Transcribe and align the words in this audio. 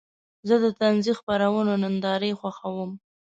زه 0.47 0.55
د 0.63 0.65
طنزي 0.79 1.13
خپرونو 1.19 1.71
نندارې 1.83 2.31
خوښوم. 2.39 2.91